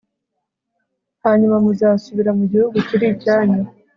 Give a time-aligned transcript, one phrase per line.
[1.23, 3.61] hanyuma muzasubira mu gihugu kiri icyanyu